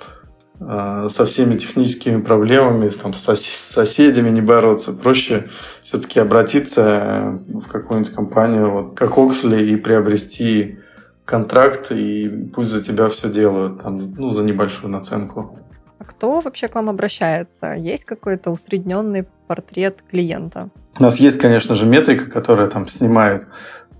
[0.60, 4.92] э, со всеми техническими проблемами, там, с соседями не бороться.
[4.92, 5.48] Проще
[5.82, 10.78] все-таки обратиться в какую-нибудь компанию, вот, как Оксли, и приобрести
[11.24, 15.58] контракт, и пусть за тебя все делают, там, ну, за небольшую наценку.
[15.98, 17.74] А кто вообще к вам обращается?
[17.74, 20.70] Есть какой-то усредненный портрет клиента?
[20.98, 23.46] У нас есть, конечно же, метрика, которая там снимает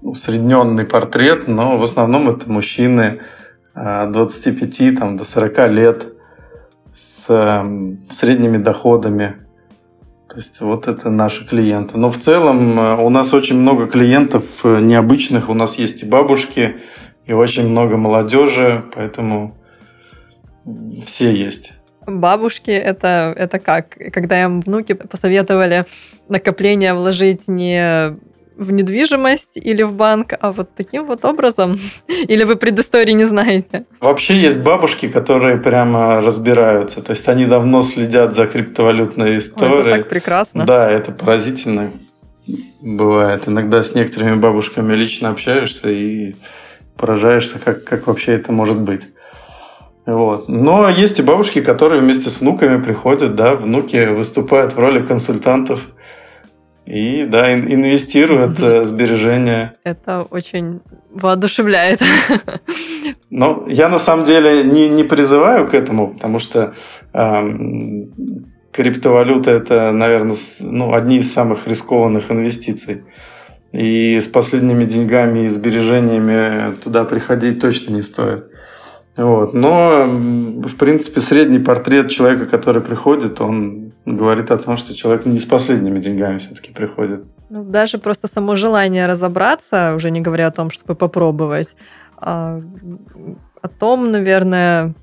[0.03, 3.21] усредненный портрет, но в основном это мужчины
[3.75, 6.07] 25 а, там, до 40 лет
[6.95, 9.37] с эм, средними доходами.
[10.29, 11.97] То есть вот это наши клиенты.
[11.97, 15.49] Но в целом э, у нас очень много клиентов э, необычных.
[15.49, 16.77] У нас есть и бабушки,
[17.27, 19.57] и очень много молодежи, поэтому
[21.07, 21.73] все есть.
[22.07, 23.97] Бабушки это, это как?
[24.13, 25.85] Когда им внуки посоветовали
[26.29, 28.17] накопление вложить не
[28.57, 31.79] в недвижимость или в банк, а вот таким вот образом?
[32.29, 33.85] Или вы предыстории не знаете?
[34.01, 37.03] Вообще есть бабушки, которые прямо разбираются.
[37.03, 39.81] То есть они давно следят за криптовалютной историей.
[39.81, 40.65] это так прекрасно.
[40.65, 41.91] Да, это поразительно.
[42.81, 43.49] бывает.
[43.49, 46.35] Иногда с некоторыми бабушками лично общаешься и
[46.97, 49.03] поражаешься, как, как вообще это может быть.
[50.07, 50.49] Вот.
[50.49, 55.81] Но есть и бабушки, которые вместе с внуками приходят, да, внуки выступают в роли консультантов
[56.85, 59.75] и, да, инвестируют mm сбережения.
[59.85, 62.01] Это очень воодушевляет.
[63.31, 66.75] Но я на самом деле не, не призываю к этому, потому что
[67.15, 73.05] эм, криптовалюта это, наверное, ну, одни из самых рискованных инвестиций.
[73.73, 78.45] И с последними деньгами и сбережениями туда приходить точно не стоит.
[79.17, 79.55] Вот.
[79.55, 85.39] Но, в принципе, средний портрет человека, который приходит, он говорит о том, что человек не
[85.39, 87.25] с последними деньгами все-таки приходит.
[87.51, 91.77] Ну, даже просто само желание разобраться, уже не говоря о том, чтобы попробовать,
[92.17, 92.61] а,
[93.63, 94.95] о том, наверное,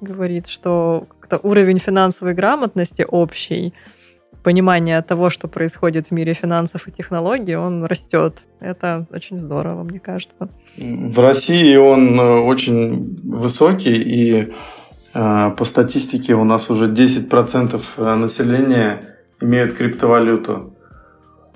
[0.00, 1.06] говорит, что
[1.42, 3.72] уровень финансовой грамотности общий–
[4.42, 8.42] понимание того, что происходит в мире финансов и технологий, он растет.
[8.60, 10.48] Это очень здорово, мне кажется.
[10.76, 14.52] В России он э, очень высокий, и
[15.14, 19.02] э, по статистике у нас уже 10% э, населения
[19.40, 20.74] имеют криптовалюту.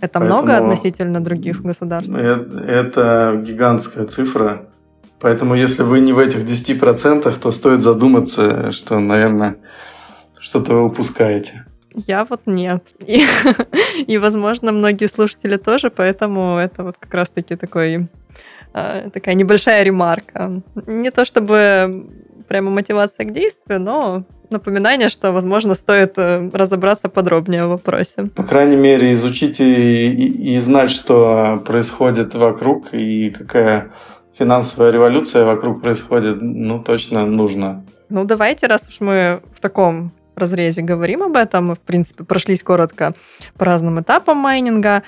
[0.01, 2.13] Это Поэтому много относительно других государств?
[2.13, 4.69] Это, это гигантская цифра.
[5.19, 9.57] Поэтому если вы не в этих 10%, то стоит задуматься, что, наверное,
[10.39, 11.65] что-то вы упускаете.
[11.95, 12.85] Я вот нет.
[13.07, 13.25] И,
[14.07, 18.09] и, возможно, многие слушатели тоже, поэтому это вот как раз-таки такой,
[19.12, 20.62] такая небольшая ремарка.
[20.87, 22.07] Не то чтобы
[22.49, 28.27] прямо мотивация к действию, но напоминание, что, возможно, стоит э, разобраться подробнее в вопросе.
[28.35, 33.89] По крайней мере, изучить и, и, и знать, что происходит вокруг и какая
[34.39, 37.85] финансовая революция вокруг происходит, ну, точно нужно.
[38.09, 41.69] Ну, давайте, раз уж мы в таком разрезе говорим об этом.
[41.69, 43.15] Мы, в принципе, прошлись коротко
[43.57, 45.03] по разным этапам майнинга.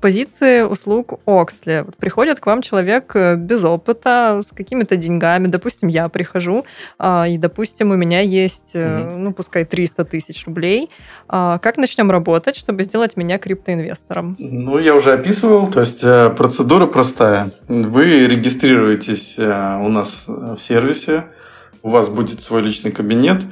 [0.00, 1.82] Позиции услуг Оксли.
[1.84, 5.46] Вот приходит к вам человек э, без опыта, с какими-то деньгами.
[5.46, 6.64] Допустим, я прихожу,
[6.98, 9.18] а, и, допустим, у меня есть, угу.
[9.18, 10.88] ну, пускай 300 тысяч рублей.
[11.28, 14.36] А, как начнем работать, чтобы сделать меня криптоинвестором?
[14.38, 15.66] Ну, я уже описывал.
[15.66, 17.52] То есть э, процедура простая.
[17.68, 21.24] Вы регистрируетесь у нас в сервисе,
[21.82, 23.42] у вас будет свой личный кабинет,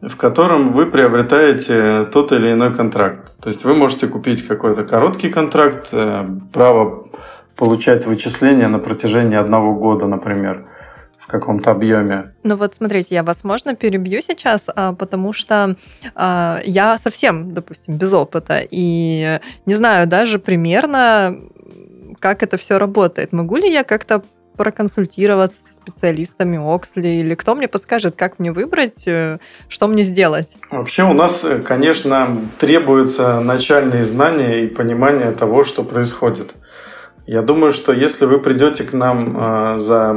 [0.00, 3.34] в котором вы приобретаете тот или иной контракт.
[3.40, 7.08] То есть вы можете купить какой-то короткий контракт, э, право
[7.56, 10.66] получать вычисления на протяжении одного года, например,
[11.18, 12.32] в каком-то объеме.
[12.44, 15.74] Ну вот смотрите, я вас можно перебью сейчас, а, потому что
[16.14, 21.36] а, я совсем, допустим, без опыта и не знаю даже примерно,
[22.20, 23.32] как это все работает.
[23.32, 24.22] Могу ли я как-то
[24.58, 27.08] проконсультироваться со специалистами Оксли?
[27.20, 30.48] Или кто мне подскажет, как мне выбрать, э, что мне сделать?
[30.70, 36.52] Вообще у нас, э, конечно, требуются начальные знания и понимание того, что происходит.
[37.26, 40.14] Я думаю, что если вы придете к нам э, за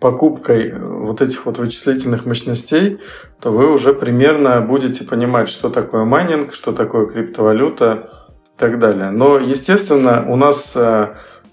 [0.00, 2.98] покупкой вот этих вот вычислительных мощностей,
[3.40, 8.10] то вы уже примерно будете понимать, что такое майнинг, что такое криптовалюта
[8.56, 9.10] и так далее.
[9.10, 10.72] Но, естественно, у нас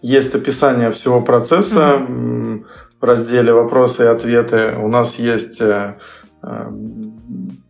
[0.06, 2.66] есть описание всего процесса mm-hmm.
[3.02, 4.76] в разделе «Вопросы и ответы».
[4.78, 5.96] У нас есть э,
[6.44, 6.72] э,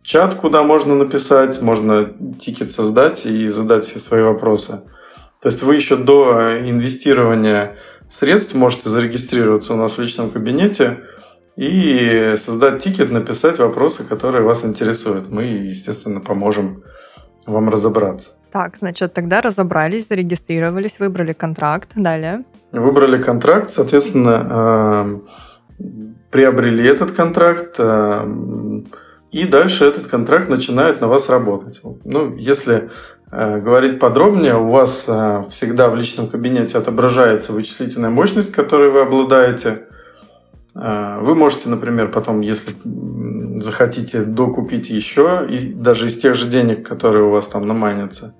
[0.02, 4.80] чат, куда можно написать, можно тикет создать и задать все свои вопросы.
[5.40, 7.76] То есть вы еще до инвестирования
[8.10, 10.98] средств можете зарегистрироваться у нас в личном кабинете
[11.56, 15.30] и создать тикет, написать вопросы, которые вас интересуют.
[15.30, 16.82] Мы, естественно, поможем
[17.46, 18.32] вам разобраться.
[18.56, 21.90] Так, значит, тогда разобрались, зарегистрировались, выбрали контракт.
[21.94, 22.42] Далее.
[22.72, 25.20] Выбрали контракт, соответственно,
[25.78, 25.84] э,
[26.30, 28.26] приобрели этот контракт, э,
[29.30, 31.82] и дальше этот контракт начинает на вас работать.
[32.04, 32.88] Ну, если
[33.30, 35.06] э, говорить подробнее, у вас
[35.50, 39.82] всегда в личном кабинете отображается вычислительная мощность, которой вы обладаете.
[40.74, 42.72] Вы можете, например, потом, если
[43.60, 48.34] захотите докупить еще, и даже из тех же денег, которые у вас там наманятся.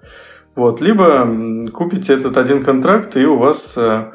[0.56, 0.80] Вот.
[0.80, 4.10] Либо купите этот один контракт, и у вас э,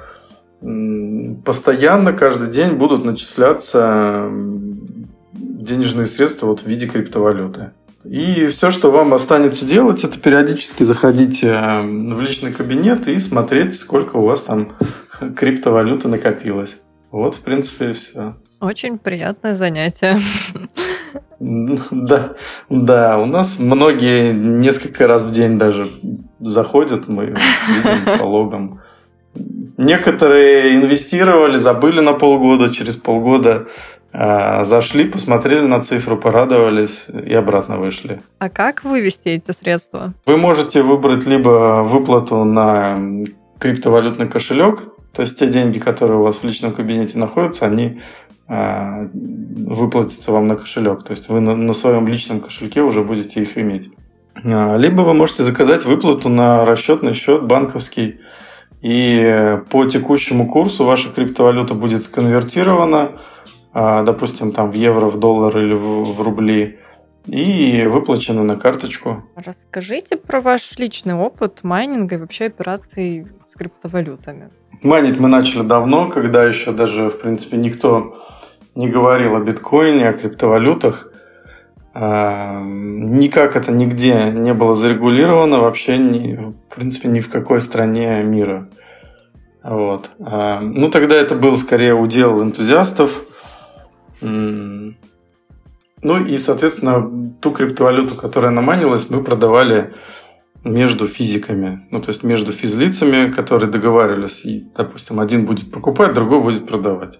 [1.45, 4.29] постоянно каждый день будут начисляться
[5.33, 7.71] денежные средства вот в виде криптовалюты.
[8.03, 13.75] И все, что вам останется делать, это периодически заходить э, в личный кабинет и смотреть,
[13.75, 14.73] сколько у вас там
[15.35, 16.75] криптовалюты накопилось.
[17.11, 18.35] Вот, в принципе, и все.
[18.59, 20.19] Очень приятное занятие.
[21.41, 22.35] Да,
[22.69, 25.91] да, у нас многие несколько раз в день даже
[26.39, 28.81] заходят, мы видим по логам.
[29.77, 33.67] Некоторые инвестировали, забыли на полгода, через полгода
[34.13, 38.19] А, зашли, посмотрели на цифру, порадовались и обратно вышли.
[38.39, 40.13] А как вывести эти средства?
[40.25, 42.99] Вы можете выбрать либо выплату на
[43.57, 44.83] криптовалютный кошелек,
[45.13, 48.01] то есть те деньги, которые у вас в личном кабинете находятся, они
[48.53, 51.03] а, выплатятся вам на кошелек.
[51.03, 53.89] То есть вы на, на своем личном кошельке уже будете их иметь.
[54.43, 58.19] А, либо вы можете заказать выплату на расчетный счет банковский,
[58.81, 63.11] и по текущему курсу ваша криптовалюта будет сконвертирована
[63.73, 66.79] а, допустим, там в евро, в доллар или в, в рубли,
[67.25, 69.23] и выплачены на карточку.
[69.35, 74.49] Расскажите про ваш личный опыт майнинга и вообще операций с криптовалютами.
[74.81, 78.17] Майнить мы начали давно, когда еще даже, в принципе, никто
[78.75, 81.11] не говорил о биткоине, о криптовалютах.
[81.93, 88.23] А, никак это нигде не было зарегулировано, вообще, ни, в принципе, ни в какой стране
[88.23, 88.69] мира.
[89.63, 90.09] Вот.
[90.19, 93.23] А, ну, тогда это был скорее удел энтузиастов,
[96.03, 99.93] ну и, соответственно, ту криптовалюту, которая наманилась, мы продавали
[100.63, 106.39] между физиками, ну то есть между физлицами, которые договаривались, и, допустим, один будет покупать, другой
[106.41, 107.19] будет продавать.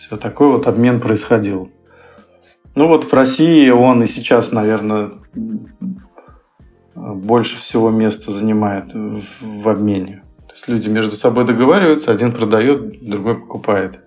[0.00, 1.70] Все, такой вот обмен происходил.
[2.74, 5.10] Ну вот в России он и сейчас, наверное,
[6.94, 10.22] больше всего места занимает в обмене.
[10.46, 14.00] То есть люди между собой договариваются, один продает, другой покупает.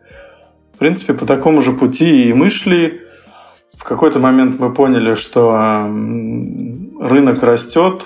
[0.73, 3.01] В принципе, по такому же пути и мы шли.
[3.77, 5.85] В какой-то момент мы поняли, что
[6.99, 8.01] рынок растет,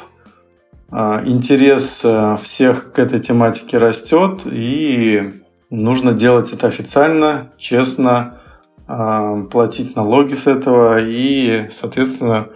[0.90, 5.32] а, интерес э, всех к этой тематике растет, и
[5.70, 8.40] нужно делать это официально, честно,
[8.88, 12.50] а, платить налоги с этого, и, соответственно,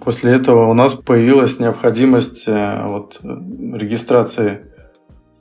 [0.00, 4.66] после этого у нас появилась необходимость э, вот, регистрации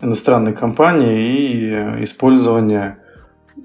[0.02, 3.00] иностранной компании и использования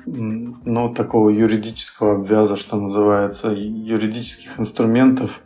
[0.05, 5.41] ну, такого юридического обвяза, что называется, юридических инструментов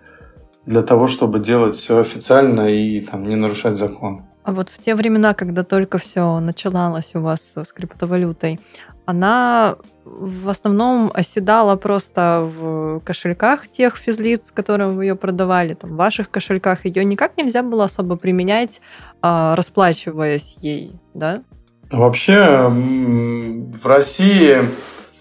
[0.65, 4.25] для того, чтобы делать все официально и там, не нарушать закон.
[4.47, 8.61] А вот в те времена, когда только все начиналось у вас с криптовалютой,
[9.05, 9.75] она
[10.05, 16.31] в основном оседала просто в кошельках тех физлиц, которым вы ее продавали, там, в ваших
[16.31, 16.85] кошельках.
[16.87, 18.81] Ее никак нельзя было особо применять,
[19.21, 21.43] а, расплачиваясь ей, да?
[21.91, 24.59] Вообще в России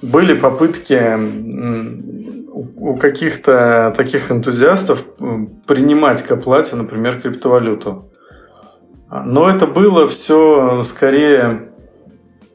[0.03, 1.01] были попытки
[2.53, 5.03] у каких-то таких энтузиастов
[5.65, 8.11] принимать к оплате, например, криптовалюту.
[9.09, 11.69] Но это было все скорее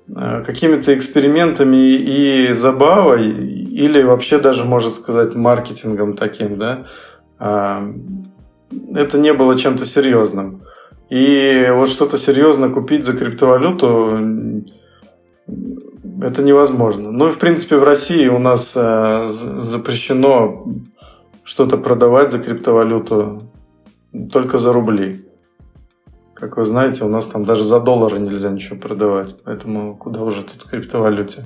[0.08, 6.86] э, какими-то экспериментами и забавой, или вообще даже, можно сказать, маркетингом таким, да.
[7.38, 7.82] А,
[8.94, 10.62] это не было чем-то серьезным.
[11.08, 14.64] И вот что-то серьезно купить за криптовалюту
[16.22, 17.10] это невозможно.
[17.10, 20.66] Ну и в принципе в России у нас э, запрещено
[21.44, 23.50] что-то продавать за криптовалюту
[24.32, 25.16] только за рубли.
[26.40, 30.42] Как вы знаете, у нас там даже за доллары нельзя ничего продавать, поэтому куда уже
[30.42, 31.44] тут криптовалюте.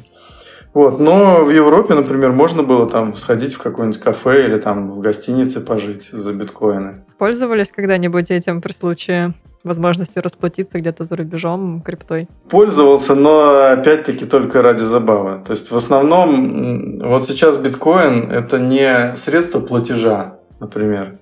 [0.72, 5.00] Вот, но в Европе, например, можно было там сходить в какое-нибудь кафе или там в
[5.00, 7.04] гостинице пожить за биткоины.
[7.18, 9.34] Пользовались когда-нибудь этим при случае?
[9.64, 12.28] возможностью расплатиться где-то за рубежом криптой?
[12.50, 15.42] Пользовался, но опять-таки только ради забавы.
[15.44, 21.16] То есть в основном вот сейчас биткоин это не средство платежа, например.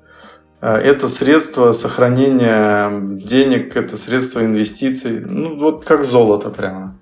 [0.63, 2.89] А это средство сохранения
[3.19, 5.19] денег, это средство инвестиций.
[5.19, 7.01] Ну, вот как золото прямо.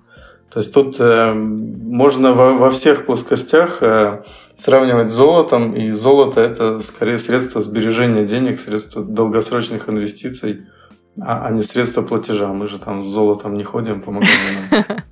[0.51, 4.23] То есть тут э, можно во, во всех плоскостях э,
[4.57, 10.61] сравнивать с золотом, и золото это скорее средство сбережения денег, средство долгосрочных инвестиций
[11.21, 12.47] а, а не средства платежа.
[12.47, 14.85] Мы же там с золотом не ходим по магазинам.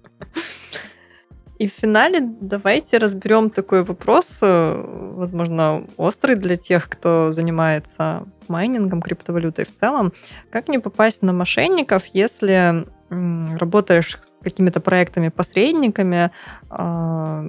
[1.60, 4.84] И в финале давайте разберем такой вопрос, э,
[5.16, 10.14] возможно, острый для тех, кто занимается майнингом, криптовалютой в целом.
[10.52, 16.30] Как не попасть на мошенников, если работаешь с какими-то проектами-посредниками,
[16.70, 17.44] а,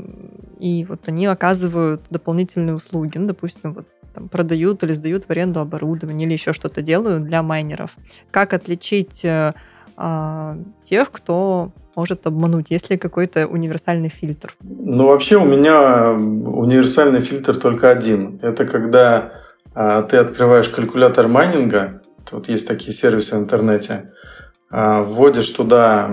[0.58, 3.18] и вот они оказывают дополнительные услуги.
[3.18, 7.42] Ну, допустим, вот там, продают или сдают в аренду оборудование или еще что-то делают для
[7.42, 7.96] майнеров.
[8.30, 9.52] Как отличить э,
[10.02, 12.70] а, тех, кто может обмануть?
[12.70, 14.56] Есть ли какой-то универсальный фильтр?
[14.62, 18.40] Ну, вообще у меня универсальный фильтр только один.
[18.40, 19.32] Это когда
[19.74, 22.00] а, ты открываешь калькулятор майнинга,
[22.32, 24.10] вот есть такие сервисы в интернете,
[24.70, 26.10] а, вводишь туда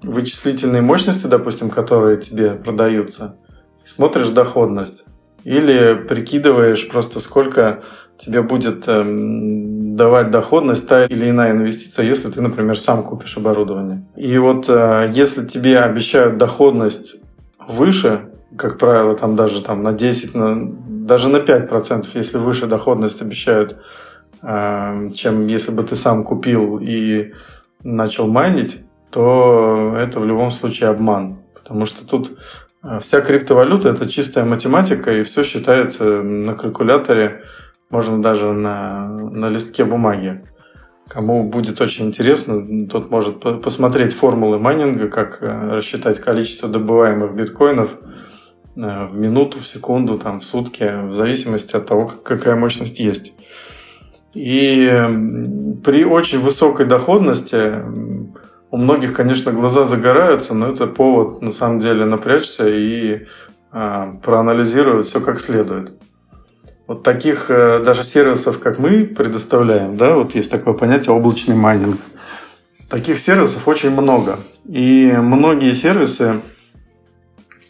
[0.00, 3.36] вычислительные мощности, допустим, которые тебе продаются,
[3.84, 5.04] смотришь доходность.
[5.48, 7.82] Или прикидываешь просто, сколько
[8.18, 14.04] тебе будет эм, давать доходность та или иная инвестиция, если ты, например, сам купишь оборудование.
[14.14, 17.16] И вот э, если тебе обещают доходность
[17.66, 18.28] выше,
[18.58, 20.70] как правило, там даже там, на 10, на,
[21.06, 23.78] даже на 5%, если выше доходность обещают,
[24.42, 27.32] э, чем если бы ты сам купил и
[27.82, 28.80] начал майнить,
[29.10, 31.38] то это в любом случае обман.
[31.54, 32.36] Потому что тут
[33.00, 37.42] вся криптовалюта– это чистая математика, и все считается на калькуляторе,
[37.90, 40.44] можно даже на, на листке бумаги.
[41.08, 47.92] Кому будет очень интересно, тот может посмотреть формулы майнинга, как э, рассчитать количество добываемых биткоинов
[48.76, 53.32] э, в минуту, в секунду, там, в сутки, в зависимости от того, какая мощность есть.
[54.34, 54.86] И
[55.82, 57.72] при очень высокой доходности
[58.70, 63.26] у многих, конечно, глаза загораются, но это повод на самом деле напрячься и
[63.72, 65.92] э, проанализировать все как следует.
[66.86, 72.00] Вот таких э, даже сервисов, как мы предоставляем, да, вот есть такое понятие облачный майнинг.
[72.88, 74.38] Таких сервисов очень много.
[74.66, 76.40] И многие сервисы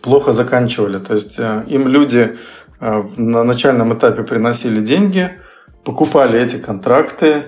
[0.03, 0.99] плохо заканчивали.
[0.99, 2.38] То есть э, им люди
[2.80, 5.30] э, на начальном этапе приносили деньги,
[5.84, 7.46] покупали эти контракты,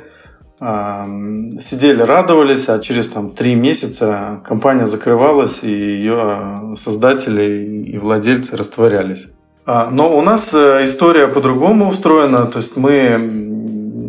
[0.61, 9.29] сидели, радовались, а через там, три месяца компания закрывалась, и ее создатели и владельцы растворялись.
[9.65, 13.41] А, но у нас э, история по-другому устроена, то есть мы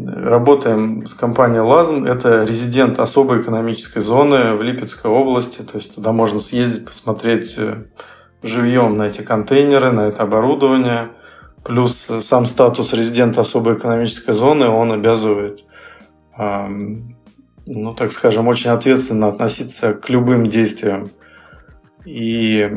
[0.08, 6.12] работаем с компанией «Лазм», это резидент особой экономической зоны в Липецкой области, то есть туда
[6.12, 7.84] можно съездить, посмотреть э,
[8.44, 11.10] живьем на эти контейнеры, на это оборудование,
[11.64, 15.64] плюс сам статус резидента особой экономической зоны, он обязывает
[16.38, 21.10] ну, так скажем, очень ответственно относиться к любым действиям.
[22.06, 22.68] И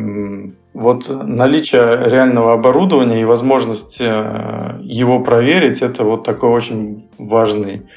[0.75, 7.89] вот наличие реального оборудования и возможность э, его проверить, это вот такой очень важный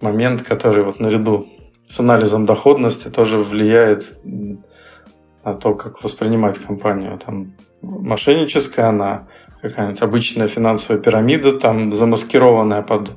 [0.00, 1.48] момент, который вот наряду
[1.88, 7.18] с анализом доходности тоже влияет на то, как воспринимать компанию.
[7.18, 9.26] Там мошенническая она,
[9.60, 13.10] какая-нибудь обычная финансовая пирамида, там замаскированная под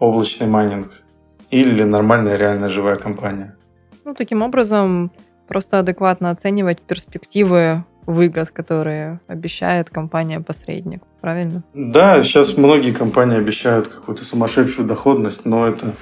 [0.00, 0.90] облачный майнинг–
[1.54, 3.56] или нормальная реальная живая компания.
[4.04, 5.12] Ну, таким образом,
[5.48, 11.62] просто адекватно оценивать перспективы выгод, которые обещает компания-посредник, правильно?
[11.72, 15.94] Да, сейчас многие компании обещают какую-то сумасшедшую доходность, но это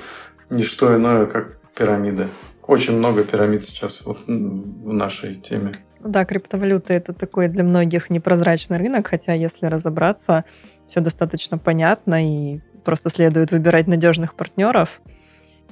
[0.50, 2.28] не что иное, как пирамиды.
[2.66, 5.74] Очень много пирамид сейчас вот в нашей теме.
[6.00, 10.44] Ну да, криптовалюта это такой для многих непрозрачный рынок, хотя если разобраться,
[10.88, 15.00] все достаточно понятно и просто следует выбирать надежных партнеров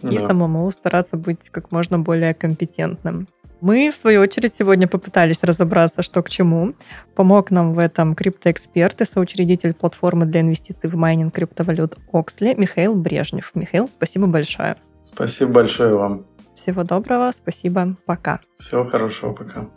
[0.03, 0.27] и да.
[0.27, 3.29] самому стараться быть как можно более компетентным.
[3.61, 6.75] Мы, в свою очередь, сегодня попытались разобраться, что к чему.
[7.15, 12.95] Помог нам в этом криптоэксперт и соучредитель платформы для инвестиций в майнинг криптовалют Оксли Михаил
[12.95, 13.51] Брежнев.
[13.55, 14.77] Михаил, спасибо большое.
[15.05, 16.25] Спасибо большое вам.
[16.57, 18.41] Всего доброго, спасибо, пока.
[18.59, 19.69] Всего хорошего, пока.